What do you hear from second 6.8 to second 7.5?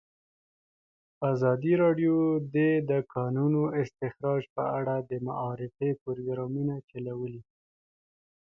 چلولي.